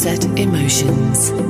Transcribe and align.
Sunset 0.00 0.24
Emotions. 0.38 1.49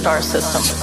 Star 0.00 0.22
system? 0.22 0.79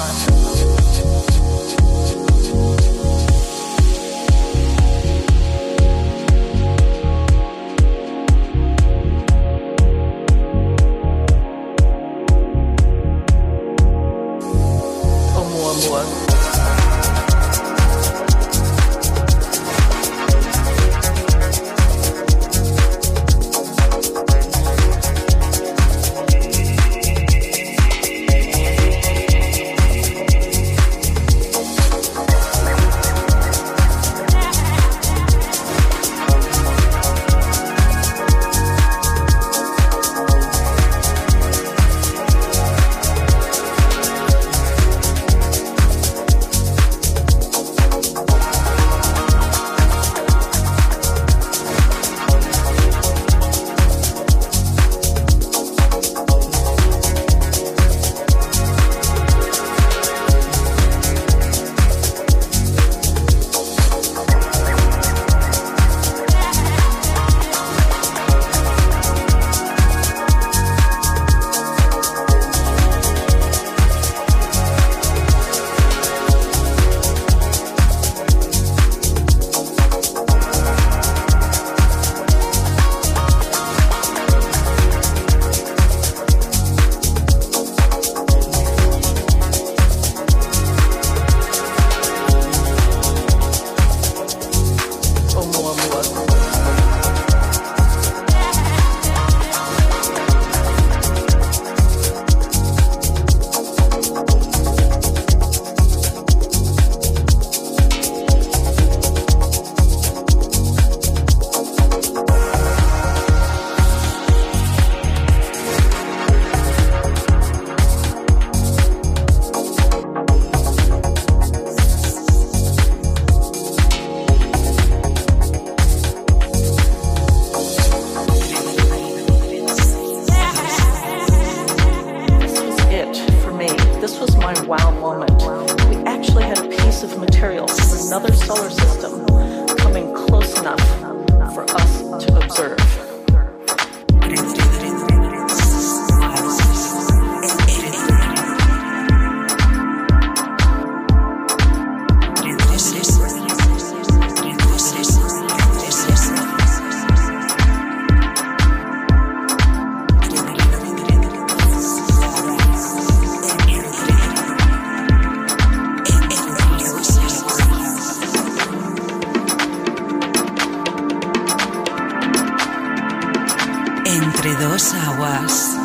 Entre 174.10 174.56
dos 174.56 174.94
aguas. 174.94 175.76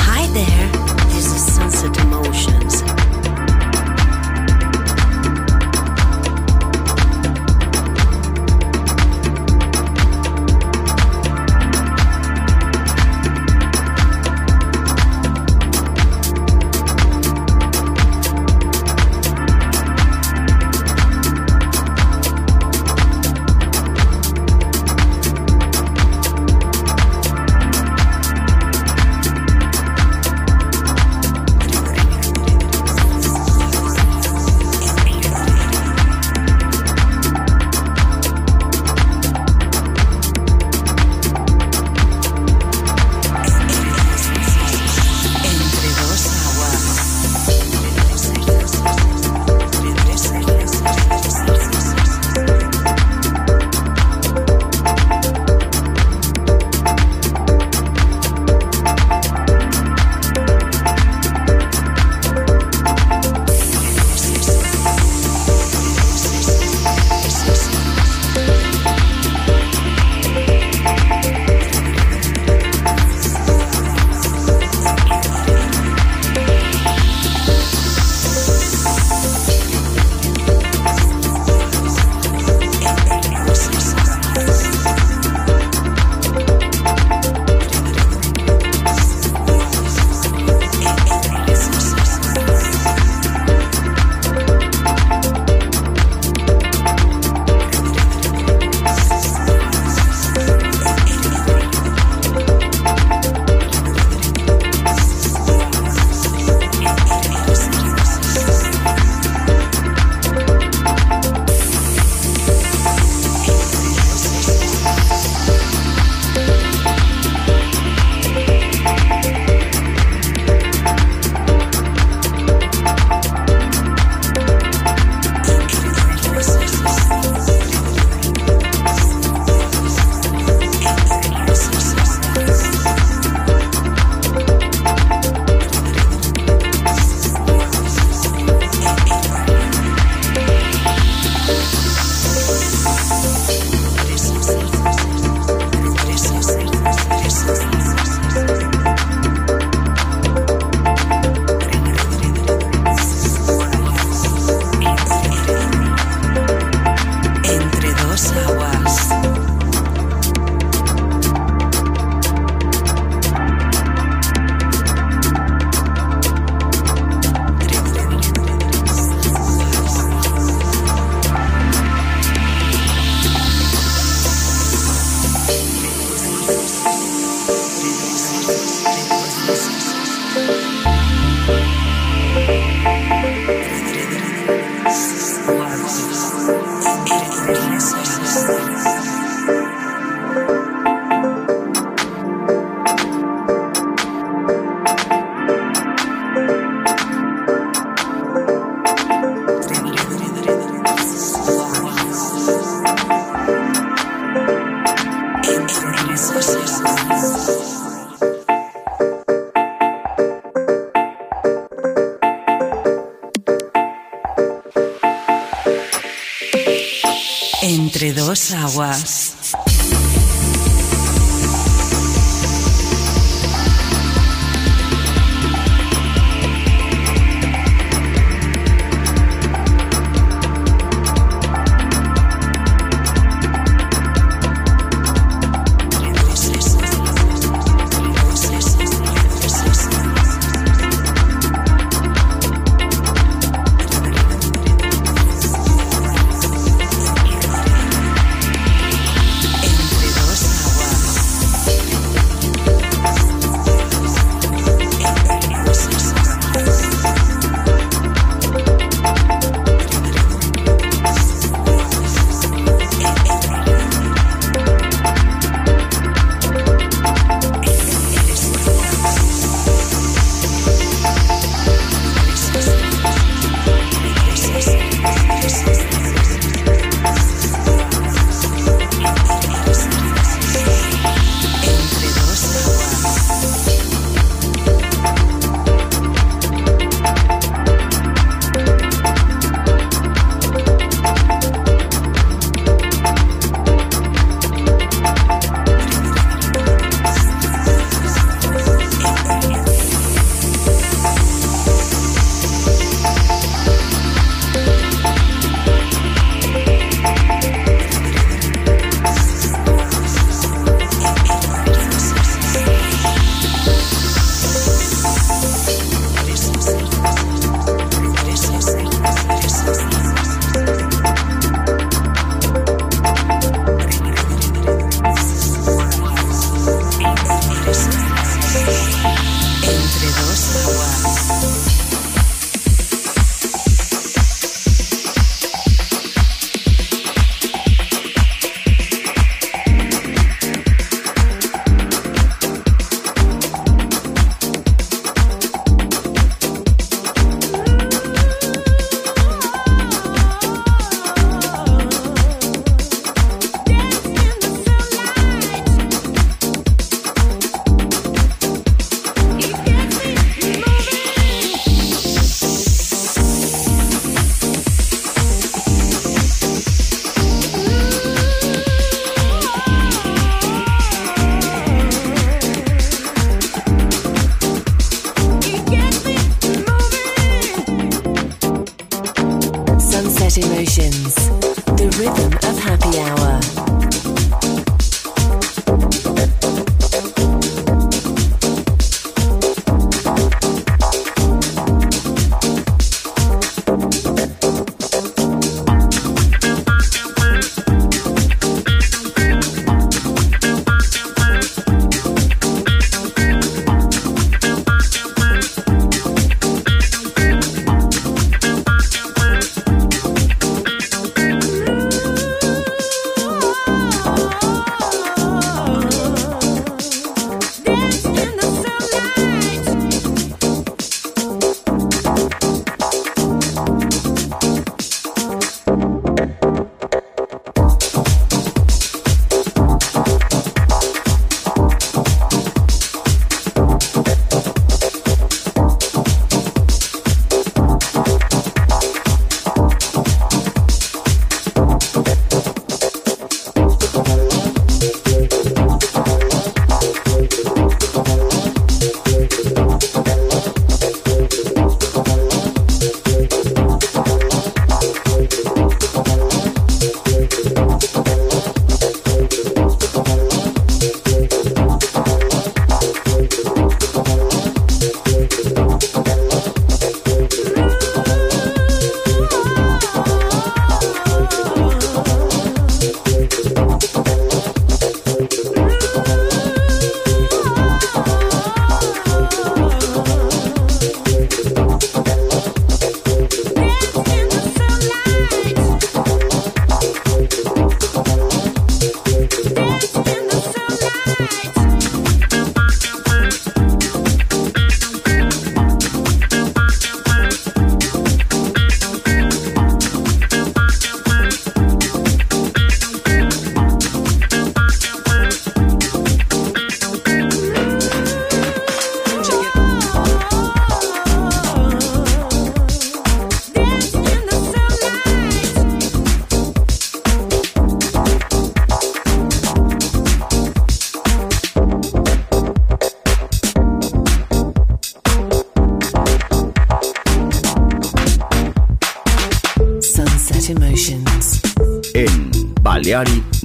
Hi 0.00 0.26
there, 0.34 0.68
this 1.14 1.26
is 1.26 1.54
Sunset 1.54 1.96
Emotions. 2.00 2.82